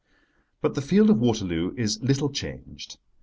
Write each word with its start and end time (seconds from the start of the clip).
But 0.63 0.73
the 0.73 0.81
field 0.81 1.11
of 1.11 1.19
Waterloo 1.19 1.75
is 1.77 2.01
little 2.01 2.31
changed. 2.31 2.97